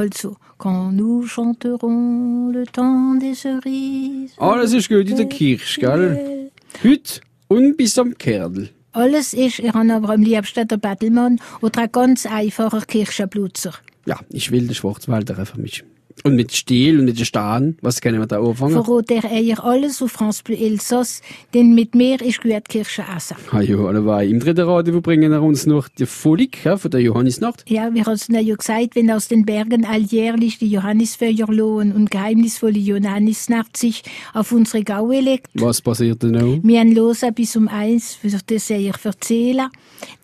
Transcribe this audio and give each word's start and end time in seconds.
Also, 0.00 0.38
quand 0.56 0.92
nous 0.92 1.26
chanterons 1.26 2.48
le 2.50 2.64
temps 2.64 3.16
des 3.20 3.34
cerises. 3.34 4.34
Alles 4.38 4.72
ist 4.72 4.88
gut 4.88 5.10
in 5.10 5.16
der 5.16 5.28
Kirche, 5.28 5.78
gell? 5.78 6.50
Heute 6.82 7.20
und 7.48 7.76
bis 7.76 7.98
am 7.98 8.16
Kerdel. 8.16 8.70
Alles 8.92 9.34
ist, 9.34 9.58
ich 9.58 9.74
habe 9.74 9.92
aber 9.92 10.08
am 10.14 10.22
liebsten 10.22 10.66
der 10.66 10.78
Bettelmann 10.78 11.38
oder 11.60 11.82
ein 11.82 11.92
ganz 11.92 12.24
einfacher 12.24 12.80
Kirchenblutzer. 12.80 13.74
Ja, 14.06 14.18
ich 14.30 14.50
will 14.50 14.66
den 14.66 14.74
Schwarzwälder 14.74 15.36
mit. 15.56 15.84
Und 16.24 16.36
mit 16.36 16.52
Stiel 16.52 16.98
und 16.98 17.06
mit 17.06 17.18
den 17.18 17.24
Stahlen, 17.24 17.78
was 17.80 18.00
können 18.00 18.20
wir 18.20 18.26
da 18.26 18.40
anfangen? 18.40 18.72
Verrot 18.72 19.08
der 19.10 19.24
Eier 19.24 19.64
alles 19.64 20.02
auf 20.02 20.12
France 20.12 20.42
Bleu 20.44 20.56
Elsass, 20.56 21.22
denn 21.54 21.74
mit 21.74 21.94
mir 21.94 22.20
ist 22.20 22.42
gut 22.42 22.68
Kirche 22.68 23.04
essen. 23.16 23.36
Ah 23.50 23.60
ja, 23.60 23.78
allebei. 23.78 24.26
Im 24.26 24.40
dritten 24.40 24.68
Radio 24.68 25.00
bringen 25.00 25.30
wir 25.30 25.42
uns 25.42 25.66
noch 25.66 25.88
die 25.88 26.06
Folik 26.06 26.64
ja, 26.64 26.76
von 26.76 26.90
der 26.90 27.00
Johannisnacht. 27.00 27.64
Ja, 27.68 27.92
wir 27.94 28.04
haben 28.04 28.14
es 28.14 28.28
ja 28.28 28.54
gesagt, 28.54 28.96
wenn 28.96 29.10
aus 29.10 29.28
den 29.28 29.46
Bergen 29.46 29.84
alljährlich 29.84 30.58
die 30.58 30.68
Johannisfeuer 30.68 31.46
lohen 31.48 31.92
und 31.92 32.10
geheimnisvolle 32.10 32.78
Johannisnacht 32.78 33.76
sich 33.76 34.02
auf 34.34 34.52
unsere 34.52 34.84
Gaue 34.84 35.20
legt. 35.20 35.48
Was 35.54 35.80
passiert 35.80 36.22
denn 36.22 36.32
noch? 36.32 36.60
Wir 36.62 36.80
haben 36.80 36.92
los 36.92 37.20
bis 37.34 37.56
um 37.56 37.68
eins, 37.68 38.14
für 38.14 38.28
das 38.28 38.70
ich 38.70 39.04
erzählen. 39.04 39.68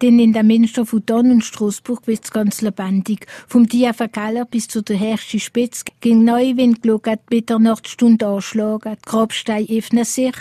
Denn 0.03 0.19
in 0.19 0.33
der 0.33 0.43
Münster 0.43 0.87
von 0.87 1.03
Don 1.05 1.31
und 1.31 1.45
Straßburg 1.45 2.07
wird's 2.07 2.31
ganz 2.31 2.63
lebendig. 2.63 3.27
Vom 3.47 3.67
Diafagaller 3.67 4.45
bis 4.45 4.69
zu 4.69 4.83
der 4.83 4.97
Herrschi 4.97 5.41
Spitz 5.41 5.85
ging 6.01 6.25
Neuwind 6.25 6.83
geschaut, 6.83 7.21
Mitternachtstunde 7.31 8.27
anschlagen, 8.27 8.97
die 8.97 9.09
Grabsteine 9.11 9.67
öffnen 9.69 10.05
sich. 10.05 10.35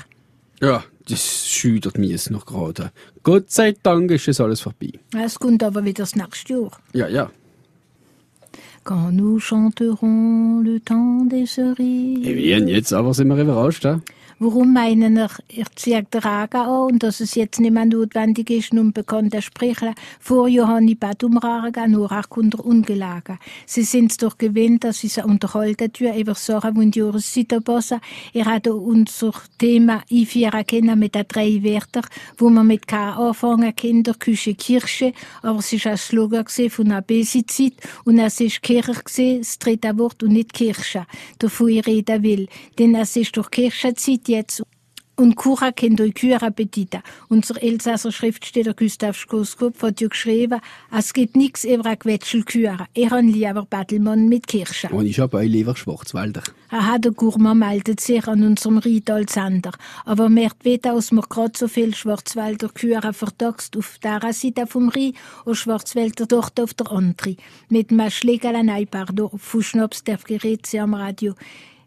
Ja, 0.62 0.84
das 1.08 1.48
schüttert 1.48 1.98
mich 1.98 2.12
jetzt 2.12 2.32
noch 2.32 2.46
gerade. 2.46 2.92
Gott 3.24 3.52
sei 3.52 3.76
Dank 3.84 4.12
ist 4.12 4.28
es 4.28 4.42
alles 4.42 4.62
vorbei. 4.62 4.92
Es 5.16 5.40
kommt 5.40 5.64
aber 5.64 5.84
wieder 5.84 6.04
das 6.04 6.16
nächste 6.16 6.54
Jahr. 6.54 6.72
Ja, 6.94 7.08
ja. 7.08 7.32
Quand 8.86 9.12
nous 9.12 9.40
chanterons 9.40 10.60
le 10.60 10.80
temps 10.80 11.26
des 11.26 11.48
cerises. 11.48 12.24
Evian, 12.24 12.68
jetzt 12.68 12.94
aber 12.94 13.16
sind 13.16 13.30
wir 13.30 13.42
überrascht, 13.42 13.84
ja? 13.84 14.00
Warum 14.38 14.74
meinen 14.74 15.16
er, 15.16 15.32
ich 15.48 15.70
ziehe 15.76 16.04
den 16.04 16.22
Regen 16.22 16.58
an 16.58 16.92
und 16.92 17.04
dass 17.04 17.22
es 17.22 17.36
jetzt 17.36 17.62
nicht 17.62 17.72
mehr 17.72 17.86
notwendig 17.86 18.50
ist, 18.50 18.74
nun 18.74 18.92
bekannter 18.92 19.42
Sprecher 19.42 19.96
vor 20.20 20.50
Johanni 20.50 20.96
Badumragen 20.96 21.92
nur 21.92 22.12
auch 22.12 22.36
unter 22.36 22.66
ungelegen. 22.66 23.40
Sie 23.66 23.84
sind 23.84 24.22
doch 24.22 24.38
gewöhnt, 24.38 24.84
dass 24.84 25.00
sie 25.00 25.08
sich 25.08 25.24
unterhalten 25.24 25.94
tun 25.94 26.14
über 26.18 26.36
Sachen, 26.36 26.76
die 26.76 26.84
in 26.84 26.92
die 26.92 27.00
Jahreszeit 27.00 27.64
passen. 27.64 28.02
Er 28.34 28.46
hat 28.48 28.68
unser 28.68 29.32
Thema 29.58 30.02
einführen 30.12 30.68
können 30.68 31.00
mit 31.00 31.16
den 31.16 31.24
drei 31.30 31.64
Wörtern, 31.64 32.04
wo 32.38 32.50
man 32.50 32.68
mit 32.68 32.90
K 32.90 33.14
anfangen 33.14 33.74
Kinder, 33.74 34.16
Küche, 34.16 34.54
Kirche, 34.54 35.14
aber 35.44 35.60
es 35.60 35.72
ist 35.72 35.88
ein 35.88 35.96
Slogan 35.96 36.46
von 36.46 36.90
der 36.90 37.02
Besizeit 37.02 37.76
und 38.04 38.20
es 38.20 38.42
ist 38.42 38.62
Kirche 38.82 39.04
gewesen, 39.04 39.40
das 39.40 39.60
dritte 39.60 39.98
Wort 39.98 40.24
und 40.24 40.34
nicht 40.34 40.54
Kirche, 40.54 41.06
davon 41.40 41.70
ich 41.70 41.86
reden 41.86 42.24
will. 42.24 42.48
Denn 42.78 42.96
es 42.96 43.16
ist 43.16 43.38
doch 43.38 43.50
Kirchenzeit 43.50 44.28
jetzt. 44.28 44.64
Und 45.18 45.36
Kura 45.38 45.72
kennt 45.72 46.02
euch 46.02 46.14
Kühe 46.14 46.42
Appetite. 46.42 47.02
Unser 47.30 47.62
Elsasser 47.64 48.12
Schriftsteller 48.12 48.74
Gustav 48.74 49.16
Skoskop 49.16 49.82
hat 49.82 50.02
ja 50.02 50.10
geschrieben, 50.10 50.60
es 50.92 51.14
gibt 51.14 51.38
nichts 51.38 51.64
über 51.64 51.86
ein 51.86 51.98
Quetschelkühe. 51.98 52.78
Er 52.94 53.10
hat 53.10 53.24
lieber 53.24 53.66
Battlemann 53.70 54.28
mit 54.28 54.46
Kirsche. 54.48 54.90
Und 54.90 55.06
ich 55.06 55.20
habe 55.20 55.42
lieber 55.44 55.76
Schwarzwälder. 55.78 56.44
Aha, 56.70 56.98
der 56.98 57.12
Gourmand 57.12 57.62
meldet 57.62 58.02
sich 58.02 58.28
an 58.28 58.44
unserem 58.44 58.80
Ried 58.80 59.10
als 59.10 59.34
Sender. 59.34 59.72
Aber 60.04 60.28
merkt 60.28 60.66
weder, 60.66 60.96
dass 60.96 61.12
wir 61.12 61.22
gerade 61.22 61.58
so 61.58 61.70
viel 61.70 61.96
Schwarzwälder 61.96 62.68
Kühe 62.68 63.00
vertaxt 63.14 63.78
auf 63.78 63.98
der 64.04 64.20
Seite 64.34 64.68
vom 64.68 64.90
Rhein 64.90 65.14
und 65.46 65.56
Schwarzwälder 65.56 66.26
dort 66.26 66.60
auf 66.60 66.74
der 66.74 66.92
anderen. 66.92 67.38
Mit 67.70 67.90
einem 67.92 68.10
Schlägerl, 68.10 68.64
nein, 68.64 68.88
pardon, 68.92 69.30
von 69.38 69.64
Schnaps 69.64 70.04
darf 70.04 70.26
gerät 70.26 70.66
sie 70.66 70.80
am 70.80 70.94
Radio 70.94 71.36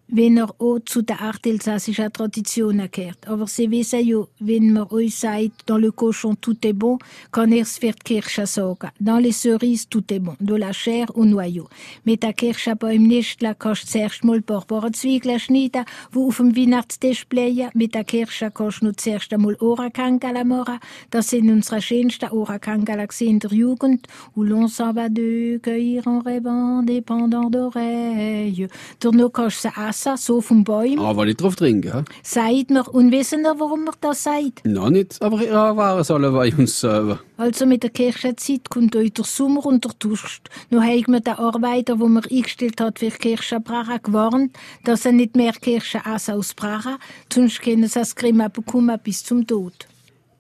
wenn 0.09 0.39
er 0.39 0.55
auch 0.59 0.79
zu 0.85 1.03
der 1.03 1.21
Art 1.21 1.47
elsassischer 1.47 2.11
Tradition 2.11 2.83
gehört. 2.91 3.27
Aber 3.27 3.47
Sie 3.47 3.71
wissen 3.71 4.07
ja, 4.07 4.25
wenn 4.39 4.73
man 4.73 4.87
euch 4.91 5.17
sagt, 5.17 5.63
dans 5.67 5.81
le 5.81 5.93
cochon 5.93 6.35
tout 6.41 6.65
est 6.65 6.73
bon, 6.73 6.99
kann 7.31 7.53
er's 7.53 7.79
für 7.79 7.93
die 7.93 8.03
Kirsche 8.05 8.47
sagen. 8.47 8.91
Dans 8.99 9.19
les 9.19 9.33
cerises 9.33 9.89
tout 9.89 10.11
est 10.13 10.21
bon, 10.21 10.37
de 10.41 10.55
la 10.55 10.73
chair 10.73 11.07
au 11.15 11.25
noyau. 11.25 11.69
Mit 12.05 12.23
der 12.23 12.33
Kirsche 12.33 12.75
beim 12.75 13.03
Nistler 13.03 13.55
kannst 13.55 13.85
du 13.85 13.89
zuerst 13.89 14.25
mal 14.25 14.41
Barbarenzwiebeln 14.41 15.39
schneiden, 15.39 15.85
die 16.15 16.19
auf 16.19 16.39
dem 16.39 16.57
Weihnachtstisch 16.57 17.27
bleiben. 17.27 17.71
Mit 17.75 17.95
der 17.95 18.05
Kirsche 18.05 18.51
kannst 18.51 18.81
du 18.81 18.87
noch 18.87 18.97
zuerst 18.97 19.33
einmal 19.33 19.57
Orakangala 19.61 20.45
machen. 20.45 20.79
Das 21.11 21.29
sind 21.29 21.51
unsere 21.51 21.83
schönsten 21.83 22.31
Orakangala 22.31 23.07
in 23.21 23.39
der 23.39 23.53
Jugend. 23.53 24.07
Où 24.35 24.43
l'on 24.43 24.69
s'en 24.69 24.95
va 24.95 25.09
de 25.09 25.59
cueillir 25.63 26.07
en 26.07 26.21
rêvant 26.21 26.83
des 26.83 27.03
pendants 27.03 27.51
d'oreilles. 27.51 28.69
Danach 29.01 29.33
kannst 29.33 29.65
du 29.65 29.69
essen, 30.07 30.17
so 30.17 30.41
vom 30.41 30.65
Bäum. 30.65 31.01
Aber 31.01 31.25
nicht 31.25 31.41
drauf 31.41 31.57
trinken, 31.57 31.89
ja? 31.89 32.05
Sagt 32.23 32.71
mir, 32.71 32.89
und 32.89 33.13
wissen 33.13 33.45
ihr, 33.45 33.55
warum 33.59 33.85
mir 33.85 33.93
das 34.01 34.25
sagt? 34.25 34.65
Noch 34.65 34.91
nicht, 34.91 35.21
aber 35.23 35.45
ja, 35.45 35.77
waren 35.77 36.01
es 36.01 36.11
alle 36.11 36.31
bei 36.31 36.55
uns 36.55 36.81
selber. 36.81 37.21
Also 37.37 37.67
mit 37.67 37.83
der 37.83 37.91
Kirchenzeit 37.91 38.69
kommt 38.69 38.97
euch 38.97 39.13
der 39.13 39.25
Sommer 39.25 39.65
und 39.65 39.85
der 39.85 39.93
Durst. 39.99 40.49
Nur 40.71 40.83
haben 40.83 41.13
wir 41.13 41.21
den 41.21 41.35
Arbeiter, 41.35 41.97
den 41.97 42.13
man 42.13 42.25
eingestellt 42.25 42.81
hat 42.81 42.99
für 42.99 43.11
Kirchenbrachen, 43.11 44.03
gewarnt, 44.03 44.57
dass 44.85 45.05
er 45.05 45.13
nicht 45.13 45.37
mehr 45.37 45.53
Kirschen 45.53 46.01
essen 46.05 46.35
aus 46.35 46.55
Brachen, 46.55 46.97
sonst 47.33 47.61
können 47.61 47.87
sie 47.87 47.99
das 47.99 48.15
Grimme 48.15 48.51
bekommen 48.51 48.99
bis 49.03 49.25
zum 49.25 49.47
Tod. 49.47 49.87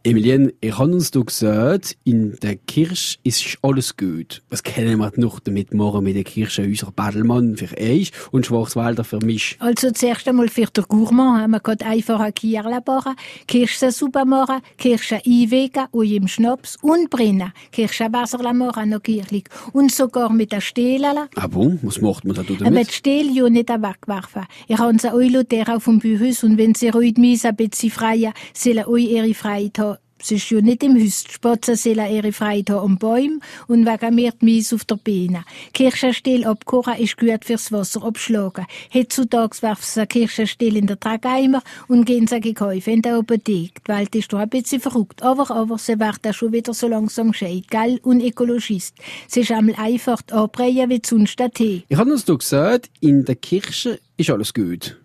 Emilien, 0.08 0.52
ich 0.62 0.78
habe 0.78 0.94
uns 0.94 1.10
da 1.10 1.20
gesagt, 1.20 1.98
in 2.02 2.34
der 2.42 2.56
Kirche 2.56 3.19
ist 3.24 3.58
alles 3.60 3.94
gut. 3.94 4.41
Was 4.48 4.62
kennen 4.62 4.98
wir 4.98 5.12
noch 5.16 5.38
damit 5.38 5.74
morgen 5.74 6.02
mit 6.02 6.16
der 6.16 6.24
Kirche? 6.24 6.62
Unser 6.62 6.91
Badelmann 6.92 7.58
für 7.58 7.76
euch 7.78 8.12
und 8.30 8.46
Schwarzwälder 8.46 9.04
für 9.04 9.19
mich. 9.19 9.56
Also 9.58 9.91
zuerst 9.91 10.26
einmal 10.26 10.48
für 10.48 10.64
den 10.64 10.84
Gourmand 10.84 11.50
wir 11.50 11.60
gerade 11.60 11.84
einfach 11.84 12.20
ein 12.20 12.32
Kierle 12.32 12.80
backen, 12.80 13.16
Kirschensuppe 13.46 14.24
machen, 14.24 14.62
Kirschen 14.78 15.19
einwegen 15.26 15.84
und 15.91 16.10
im 16.10 16.26
Schnaps 16.26 16.78
und 16.80 17.10
brennen, 17.10 17.52
Kirschenwasser 17.70 18.54
machen 18.54 18.88
noch 18.88 19.02
gierlich 19.02 19.44
und 19.75 19.92
sogar 19.92 20.32
mit 20.32 20.52
der 20.52 20.62
Stehle. 20.62 21.28
Ah 21.34 21.46
bon, 21.48 21.78
was 21.82 22.00
macht 22.00 22.25
man 22.25 22.34
da 22.34 22.40
Aber 22.40 22.54
die 22.54 22.64
damit? 22.64 22.92
Stehle 22.92 23.30
ja 23.30 23.50
nicht 23.50 23.69
wegwerfen. 23.69 24.46
Ich 24.69 24.78
habe 24.78 24.94
euch 25.12 25.48
der 25.48 25.76
auf 25.76 25.84
dem 25.84 25.98
Bühus 25.98 26.44
und 26.44 26.56
wenn 26.56 26.75
sie 26.75 26.92
heute 26.92 27.20
ein 27.20 27.56
bisschen 27.56 27.90
freien, 27.90 28.32
sollen 28.54 28.86
euch 28.86 29.10
ihre 29.10 29.34
Freiheit 29.34 29.78
haben. 29.78 29.97
Es 30.21 30.31
ist 30.31 30.51
ja 30.51 30.61
nicht 30.61 30.83
im 30.83 30.95
Haus. 30.97 31.25
Die 31.25 31.33
Spatzen 31.33 31.77
sollen 31.77 32.11
ihre 32.11 32.33
Freiheit 32.33 32.71
haben 32.71 32.84
am 32.84 32.99
Bäum 32.99 33.41
und 33.67 33.87
wegen 33.87 34.15
mir 34.15 34.33
auf 34.33 34.84
der 34.84 34.97
Beine. 34.97 35.45
Kirchenstiel 35.73 36.45
abkochen 36.45 36.95
ist 36.95 37.17
gut 37.17 37.45
fürs 37.45 37.71
Wasser 37.73 38.03
abschlagen. 38.03 38.67
Heutzutage 38.93 39.62
werfen 39.62 39.84
sie 39.84 40.06
Kirchenstiel 40.06 40.77
in 40.77 40.87
den 40.87 40.99
Trageimer 40.99 41.62
und 41.87 42.05
gehen 42.05 42.27
sie 42.27 42.41
gekauft 42.41 42.89
in 42.89 43.03
der 43.03 43.17
Apotheke. 43.17 43.81
Die 43.87 43.93
Welt 43.93 44.15
ist 44.15 44.33
doch 44.33 44.39
ein 44.39 44.49
bisschen 44.49 44.81
verrückt. 44.81 45.23
Aber, 45.23 45.51
aber, 45.51 45.79
sie 45.79 45.99
werden 45.99 46.33
schon 46.33 46.53
wieder 46.53 46.75
so 46.75 46.89
langsam 46.89 47.33
gescheit, 47.33 47.65
gell? 47.71 48.00
Und 48.03 48.23
Ökologist. 48.23 48.95
Es 49.29 49.37
ist 49.37 49.50
einmal 49.53 49.77
einfach 49.77 50.21
abbrechen 50.31 50.91
wie 50.91 51.03
sonst 51.05 51.39
der 51.39 51.50
Tee. 51.50 51.85
Ich 51.89 51.97
habe 51.97 52.12
uns 52.12 52.25
da 52.25 52.35
gesagt, 52.35 52.91
in 53.00 53.25
der 53.25 53.37
Kirche 53.37 54.00
ist 54.17 54.31
alles 54.31 54.53
gut. 54.53 54.97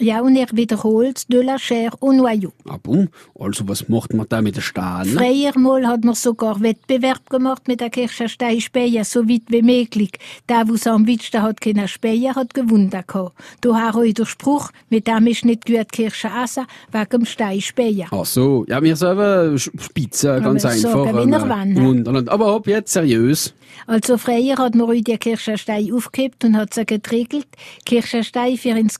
Ja, 0.00 0.20
und 0.20 0.36
er 0.36 0.46
wiederholt 0.52 1.30
de 1.32 1.42
la 1.42 1.58
chair 1.58 1.90
au 2.00 2.12
noyau. 2.12 2.52
Ah 2.68 2.78
bon, 2.80 3.08
also 3.38 3.66
was 3.66 3.88
macht 3.88 4.14
man 4.14 4.26
da 4.28 4.40
mit 4.40 4.54
den 4.54 4.62
Steinen? 4.62 5.18
Früher 5.18 5.58
mal 5.58 5.86
hat 5.88 6.04
man 6.04 6.14
sogar 6.14 6.60
Wettbewerb 6.60 7.28
gemacht 7.28 7.66
mit 7.66 7.80
der 7.80 7.90
Kirchensteinspäher, 7.90 9.04
so 9.04 9.28
weit 9.28 9.42
wie 9.48 9.62
möglich. 9.62 10.12
Der, 10.48 10.64
der 10.64 10.92
am 10.92 11.08
weitesten 11.08 11.42
hat 11.42 11.60
können 11.60 11.88
spähen, 11.88 12.34
hat 12.36 12.54
gewonnen 12.54 12.90
gehabt. 12.90 13.32
Daher 13.60 13.96
auch 13.96 14.04
der 14.04 14.24
Spruch, 14.24 14.70
mit 14.88 15.08
dem 15.08 15.26
ist 15.26 15.44
nicht 15.44 15.66
gut 15.66 15.90
Kirche 15.90 16.30
essen, 16.44 16.66
wegen 16.92 17.10
dem 17.10 17.24
Steinspähen. 17.24 18.06
Ach 18.10 18.24
so, 18.24 18.64
ja, 18.68 18.80
wir 18.80 18.94
selber 18.94 19.58
Spitze, 19.58 20.40
ganz 20.40 20.64
aber 20.64 20.74
einfach. 20.74 21.06
sagen, 21.06 21.08
ähm, 21.08 21.32
wollen, 21.32 21.72
ne? 21.72 21.84
wunderland. 21.84 22.28
Aber 22.28 22.54
ab 22.54 22.68
jetzt 22.68 22.92
seriös. 22.92 23.52
Also 23.86 24.18
früher 24.18 24.56
hat 24.58 24.74
man 24.74 24.88
euch 24.88 25.04
die 25.04 25.16
Kirchensteine 25.16 25.94
aufgehebt 25.94 26.44
und 26.44 26.56
hat 26.56 26.74
sie 26.74 26.84
getriegelt. 26.84 27.46
Kirchenstein 27.84 28.56
für 28.56 28.70
ins 28.70 28.98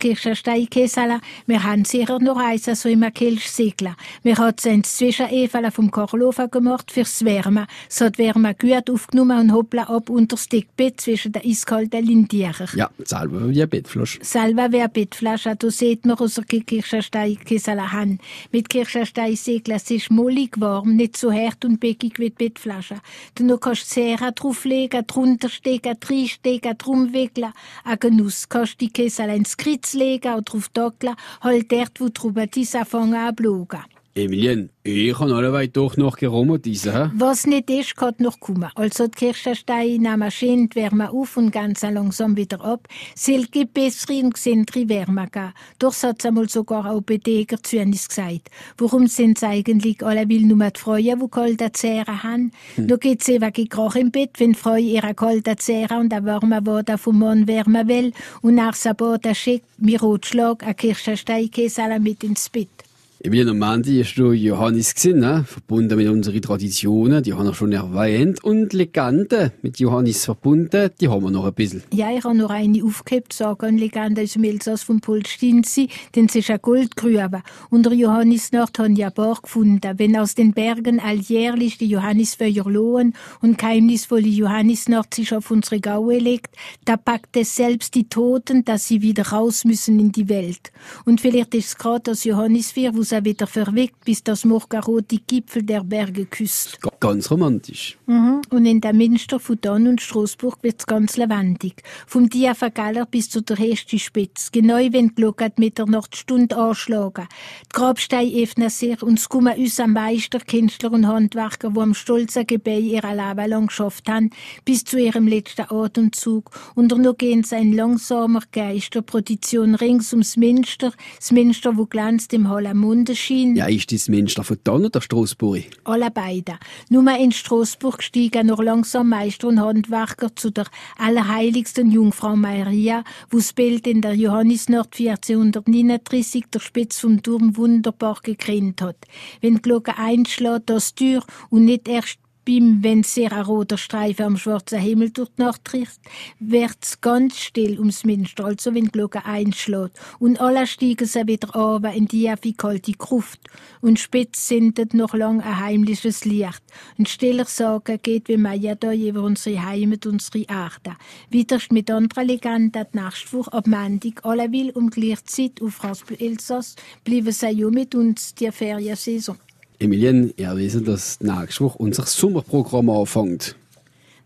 Kirchensteinkessel. 0.89 1.21
Wir 1.47 1.63
haben 1.63 1.85
sicher 1.85 2.19
noch 2.19 2.39
eins, 2.39 2.65
so 2.65 2.89
im 2.89 3.05
Kelchsegler. 3.13 3.97
Wir 4.23 4.37
haben 4.37 4.57
sie 4.59 4.71
ins 4.71 4.97
Zwischenevel 4.97 5.71
vom 5.71 5.91
Korlofen 5.91 6.51
gemacht 6.51 6.91
fürs 6.91 7.25
Wärmen. 7.25 7.67
So 7.89 8.07
hat 8.07 8.19
Wärme 8.19 8.55
gut 8.55 8.91
aufgenommen 8.91 9.41
und 9.41 9.53
hoppla 9.53 9.85
ab 9.85 10.11
unter 10.11 10.37
das 10.37 10.49
Dickbett 10.49 11.01
zwischen 11.01 11.33
den 11.33 11.43
eiskalten 11.45 12.05
Lindierer. 12.05 12.69
Ja, 12.75 12.91
selber 13.05 13.49
wie 13.49 13.63
ein 13.63 13.69
Bettflasch. 13.69 14.19
Selber 14.23 14.69
wer 14.71 14.89
Bettflasche, 14.89 15.55
da 15.57 15.71
sieht 15.71 16.07
man, 16.07 16.19
aus 16.19 16.35
der 16.35 16.45
Kirchensteinkessel 16.45 17.93
haben. 17.93 18.19
Mit 18.53 18.69
Kirchensteinsegeln, 18.69 19.77
es 19.77 19.91
ist 19.91 20.11
mollig 20.11 20.53
warm, 20.59 20.97
nicht 20.97 21.17
so 21.17 21.33
hart 21.33 21.65
und 21.65 21.81
beckig 21.81 22.19
wie 22.19 22.31
die 22.31 22.49
Bettflasche. 22.49 22.97
Dann 23.35 23.59
kannst 23.61 23.91
du 23.91 24.01
Serra 24.01 24.31
drauflegen, 24.31 25.07
drunter 25.07 25.49
stecken, 25.49 25.97
reinstecken, 26.03 26.79
drum 26.79 27.13
wickeln. 27.13 27.53
Ein 27.85 27.99
Genuss. 27.99 28.49
Kannst 28.49 28.81
die 28.81 28.91
Kessel 28.91 29.31
ins 29.31 29.57
Kritz 29.57 29.95
legen 29.95 30.33
oder 30.33 30.43
drauf 30.43 30.69
dockeln, 30.79 31.15
halt 31.41 31.71
dort, 31.73 32.01
wo 32.01 32.09
die 32.09 32.21
Rubetisse 32.21 32.81
anfangen 32.81 33.15
an 33.15 33.35
zu. 33.35 33.98
Emilien, 34.19 34.71
ich 34.83 35.19
habe 35.19 35.35
alle 35.35 35.69
doch 35.69 35.97
noch 35.97 36.17
gerommt, 36.17 36.65
diese. 36.65 37.13
Was 37.15 37.47
nicht 37.47 37.71
ist, 37.71 37.97
kann 37.97 38.15
noch 38.19 38.41
kommen. 38.41 38.71
Also 38.75 39.07
die 39.07 39.13
Kirchensteine 39.13 39.99
nehmen 39.99 40.31
schön 40.31 40.69
die 40.69 40.77
Wärme 40.77 41.11
auf 41.11 41.37
und 41.37 41.51
ganz 41.51 41.83
langsam 41.83 42.37
wieder 42.37 42.61
ab. 42.65 42.89
Sie 43.15 43.47
gibt 43.51 43.75
bessere 43.75 44.25
und 44.25 44.35
gesündere 44.35 44.89
Wärme 44.89 45.29
geben. 45.31 45.53
Doch 45.79 45.95
hat 46.03 46.25
einmal 46.27 46.49
sogar 46.49 46.91
auch 46.91 47.01
Bedeger 47.01 47.63
zu 47.63 47.79
uns 47.79 48.09
gesagt. 48.09 48.51
Warum 48.77 49.07
sind 49.07 49.39
sie 49.39 49.47
eigentlich 49.47 50.03
alle 50.03 50.29
will 50.29 50.43
nur 50.43 50.71
die 50.71 50.81
Frauen, 50.81 51.21
die 51.21 51.29
kalte 51.31 51.73
Zähre 51.73 52.23
haben? 52.23 52.53
Hm. 52.75 52.89
Da 52.89 52.97
geht's 52.97 53.29
eben 53.29 53.53
Krach 53.69 53.97
im 53.97 54.11
Bett, 54.11 54.31
wenn 54.39 54.53
die 54.53 54.59
Frau 54.59 54.77
ihre 54.77 55.15
kalte 55.15 55.57
Zähre 55.57 55.97
und 55.99 56.13
eine 56.13 56.27
warme 56.27 56.65
Wasser 56.67 56.99
vom 56.99 57.19
Mann 57.19 57.47
wärmen 57.47 57.87
will 57.87 58.13
und 58.43 58.57
nach 58.57 58.75
Sabbat 58.75 59.37
schickt 59.37 59.67
mir 59.79 60.01
Rotschlag, 60.01 60.65
ein 60.65 60.77
Kirchensteinkäse 60.77 61.83
mit 62.01 62.25
ins 62.25 62.49
Bett. 62.49 62.88
Emilia 63.21 63.47
Normandi 63.47 64.01
ist 64.01 64.17
du 64.17 64.31
Johannes 64.31 64.95
gesehen, 64.95 65.19
ne? 65.19 65.43
verbunden 65.45 65.97
mit 65.97 66.07
unseren 66.07 66.41
Traditionen, 66.41 67.21
die 67.21 67.35
haben 67.35 67.47
wir 67.47 67.55
schon 67.55 67.73
erwähnt, 67.73 68.45
und 68.45 68.73
Legenden 68.73 69.51
mit 69.61 69.81
Johannes 69.81 70.25
verbunden, 70.25 70.91
die 71.01 71.09
haben 71.09 71.25
wir 71.25 71.33
noch 71.33 71.45
ein 71.45 71.53
bisschen. 71.53 71.83
Ja, 71.93 72.13
ich 72.17 72.23
habe 72.23 72.37
noch 72.37 72.51
eine 72.51 72.81
aufgehebt, 72.85 73.33
sagen 73.33 73.77
Legende 73.77 74.23
aus 74.23 74.35
dem 74.35 74.45
Elsass 74.45 74.85
von 74.85 75.01
Polstinzi, 75.01 75.89
denn 76.15 76.27
es 76.27 76.37
ist 76.37 76.49
ein 76.49 76.61
Goldgrube. 76.63 77.43
Unter 77.71 77.93
Johannes 77.93 78.53
Nord 78.53 78.79
haben 78.79 78.95
ja 78.95 79.11
paar 79.11 79.41
gefunden. 79.43 79.99
Wenn 79.99 80.17
aus 80.17 80.37
den 80.37 80.53
Bergen 80.53 81.01
alljährlich 81.01 81.77
die 81.77 81.89
Johannisfeuer 81.89 82.71
lohen 82.71 83.15
und 83.43 83.59
geheimnisvolle 83.59 84.29
Johannisnord 84.29 85.13
sich 85.13 85.35
auf 85.35 85.51
unsere 85.51 85.81
Gaue 85.81 86.19
legt, 86.19 86.55
da 86.85 86.97
packt 86.97 87.37
es 87.37 87.57
selbst 87.57 87.97
die 87.97 88.09
Toten, 88.09 88.65
dass 88.65 88.87
sie 88.87 89.03
wieder 89.03 89.27
raus 89.27 89.65
müssen 89.65 89.99
in 89.99 90.13
die 90.13 90.29
Welt. 90.29 90.71
Und 91.05 91.21
vielleicht 91.21 91.57
ist 91.57 91.67
es 91.67 91.77
gerade 91.77 92.03
das 92.05 92.23
Johannisfeuer, 92.23 92.95
wo 92.95 93.08
Rosa 93.09 93.25
wieder 93.25 93.47
verweckt, 93.47 94.05
bis 94.05 94.23
das 94.23 94.45
morgenrot 94.45 95.11
die 95.11 95.23
Gipfel 95.27 95.63
der 95.63 95.83
Berge 95.83 96.27
küsst. 96.27 96.79
Ganz 97.01 97.31
romantisch. 97.31 97.97
Mhm. 98.07 98.43
Und 98.51 98.67
in 98.67 98.83
der 98.83 98.93
Münster 98.93 99.41
von 99.41 99.59
Donn 99.61 99.89
und 99.89 100.03
Straßburg 100.03 100.59
wird's 100.63 100.87
ganz 100.87 101.17
lebendig. 101.17 101.83
Vom 102.07 102.29
Diafagaller 102.29 103.07
bis 103.07 103.31
zu 103.31 103.41
der 103.41 103.57
Heste 103.57 103.99
Spitz. 103.99 104.51
Genau 104.53 104.77
wenn 104.77 105.09
die 105.09 105.15
Glocke 105.15 105.51
mit 105.57 105.79
der 105.79 105.87
Nachtstunde 105.87 106.55
anschlagen. 106.57 107.29
Die 107.65 107.69
Grabsteine 107.73 108.43
öffnen 108.43 108.69
sich 108.69 109.03
und 109.03 109.19
es 109.19 109.29
kommen 109.29 109.57
uns 109.57 109.81
am 109.81 109.95
Meister, 109.95 110.41
Künstler 110.41 110.93
und 110.93 111.07
Handwerker, 111.07 111.71
die 111.71 111.81
am 111.81 111.95
stolzen 111.95 112.47
Gebäi 112.47 112.81
ihre 112.81 113.15
Leben 113.15 113.51
lang 113.51 113.67
geschafft 113.69 114.09
haben, 114.09 114.31
bis 114.67 114.85
zu 114.85 114.99
ihrem 114.99 115.27
letzten 115.27 115.71
Atemzug. 115.71 116.51
Und 116.75 116.97
noch 116.97 117.17
gehen 117.17 117.43
sie 117.43 117.57
ein 117.57 117.73
langsamer 117.73 118.43
Geisterprodition 118.53 119.77
rings 119.77 120.13
ums 120.13 120.37
Münster, 120.37 120.93
das 121.17 121.33
Münster, 121.33 121.77
wo 121.77 121.87
glänzt 121.87 122.35
im 122.35 122.49
Hallamund 122.49 122.98
Unterschied? 122.99 123.57
Ja, 123.57 123.67
ist 123.67 123.93
das 123.93 124.09
Münster 124.09 124.43
von 124.43 124.59
Donn 124.65 124.85
oder 124.85 125.01
Straßburg? 125.01 125.65
Alle 125.85 126.11
beide. 126.11 126.59
Nur 126.91 127.09
in 127.17 127.33
Straßburg 127.33 128.03
stiegen 128.03 128.49
noch 128.49 128.61
langsam 128.61 129.11
Meister 129.11 129.49
und 129.49 129.61
Handwerker 129.61 130.35
zu 130.35 130.51
der 130.51 130.67
allerheiligsten 130.99 131.91
Jungfrau 131.91 132.35
Maria, 132.35 133.05
wo 133.31 133.37
das 133.37 133.53
Bild 133.53 133.87
in 133.87 134.01
der 134.01 134.15
Johannisnacht 134.15 134.99
1439 134.99 136.47
der 136.53 136.61
Spitz 136.61 136.99
vom 136.99 137.23
Turm 137.23 137.57
wunderbar 137.57 138.19
gekrönt 138.23 138.83
hat. 138.83 138.97
Wenn 139.41 139.57
die 139.57 139.63
Glocke 139.63 139.97
einschlägt, 139.97 140.69
das 140.71 140.95
Tür 140.95 141.23
und 141.51 141.65
nicht 141.65 141.89
erst 141.89 142.19
beim, 142.49 142.83
wenn 142.83 143.03
sehr 143.03 143.31
ein 143.33 143.45
roter 143.45 143.77
Streifen 143.77 144.25
am 144.25 144.37
schwarzen 144.39 144.79
Himmel 144.79 145.11
durch 145.11 145.29
die 145.37 145.43
Nacht 145.43 145.67
trifft, 145.67 146.01
wird's 146.41 146.99
ganz 147.03 147.39
still 147.39 147.79
ums 147.79 148.05
Minster, 148.05 148.47
also 148.47 148.75
wenn 148.75 148.87
die 148.87 148.93
Glocke 148.93 149.25
einschlägt. 149.27 149.99
Und 150.19 150.41
alle 150.41 150.67
steigen 150.67 151.07
sie 151.07 151.27
wieder 151.27 151.55
an 151.55 151.85
in 151.93 152.09
die 152.09 152.33
wie 152.41 152.55
kalte 152.55 152.93
Gruft. 152.93 153.41
Und 153.83 154.01
spitz 154.01 154.49
sindet 154.49 154.95
noch 154.95 155.13
lang 155.13 155.43
ein 155.43 155.61
heimliches 155.61 156.25
Licht. 156.25 156.63
Und 156.97 157.09
stiller 157.09 157.45
Sagen 157.45 157.99
geht 158.03 158.29
wie 158.29 158.39
Maya 158.39 158.75
da 158.75 158.95
über 158.95 159.23
unsere 159.23 159.63
Heimat, 159.63 160.07
unsere 160.07 160.45
Erde. 160.45 160.97
Wieder 161.29 161.59
mit 161.71 161.91
anderen 161.91 162.27
Legenden 162.27 162.87
die 162.93 162.99
nächste 162.99 163.33
Woche 163.37 163.53
ab 163.53 163.67
Montag, 163.67 164.25
alle 164.25 164.51
will 164.51 164.71
um 164.71 164.89
gleiche 164.89 165.25
Zeit 165.25 165.61
auf 165.61 165.85
Rasp 165.85 166.19
Elsass, 166.19 166.77
bleiben 167.05 167.33
sie 167.33 167.51
ja 167.51 167.69
mit 167.69 167.95
uns 167.95 168.35
die 168.35 168.51
Feriensaison. 168.51 169.37
Emilien, 169.79 170.33
ihr 170.37 170.57
wisst, 170.57 170.87
dass 170.89 171.21
nächste 171.21 171.65
Woche 171.65 171.79
unser 171.79 172.05
Sommerprogramm 172.05 172.91
anfängt. 172.91 173.57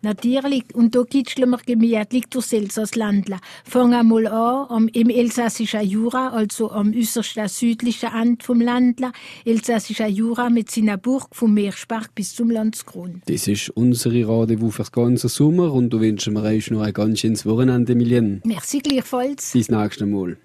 Natürlich, 0.04 0.64
und 0.74 0.96
da 0.96 1.04
kitscheln 1.04 1.50
wir 1.50 1.58
gemütlich 1.64 2.24
durchs 2.26 2.52
Elsasslandle. 2.52 3.38
Fangen 3.64 3.92
wir 3.92 4.02
mal 4.02 4.26
an 4.26 4.66
am, 4.68 4.88
im 4.88 5.10
elsassischen 5.10 5.82
Jura, 5.82 6.30
also 6.30 6.72
am 6.72 6.92
äußersten 6.92 7.46
südlichen 7.46 8.10
Ende 8.12 8.44
vom 8.44 8.60
Landle. 8.60 9.12
Elsassischer 9.44 10.08
Jura 10.08 10.50
mit 10.50 10.72
seiner 10.72 10.96
Burg 10.96 11.28
vom 11.30 11.54
Meerspark 11.54 12.12
bis 12.16 12.34
zum 12.34 12.50
Landsgrund. 12.50 13.22
Das 13.26 13.46
ist 13.46 13.70
unsere 13.70 14.28
Rendezvous 14.28 14.74
fürs 14.74 14.90
ganze 14.90 15.28
Sommer 15.28 15.72
und 15.72 15.92
da 15.94 16.00
wünschen 16.00 16.34
wir 16.34 16.42
euch 16.42 16.72
noch 16.72 16.80
ein 16.80 16.92
ganz 16.92 17.20
schönes 17.20 17.46
Wochenende, 17.46 17.92
Emilien. 17.92 18.42
Merci 18.44 18.80
gleichfalls. 18.80 19.52
Bis 19.52 19.70
nächstes 19.70 20.08
Mal. 20.08 20.36